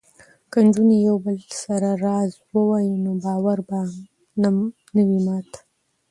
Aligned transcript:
که 0.51 0.57
نجونې 0.65 0.97
یو 1.07 1.17
بل 1.25 1.37
سره 1.63 1.89
راز 2.05 2.31
ووايي 2.53 2.95
نو 3.03 3.11
باور 3.23 3.57
به 3.67 3.79
نه 4.95 5.01
وي 5.09 5.19
مات. 5.25 5.51